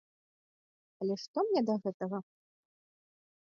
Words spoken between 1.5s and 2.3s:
да гэтага!